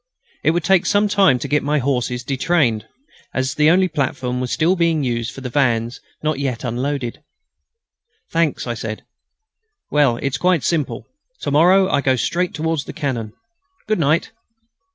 [0.43, 2.87] It would take some time to get my horses detrained,
[3.35, 7.21] as the only platform was still being used for the vans not yet unloaded.
[8.31, 9.05] "Thanks," said I.
[9.91, 11.05] "Well, it's quite simple.
[11.41, 13.33] To morrow I go straight towards the cannon.
[13.87, 14.31] Good night."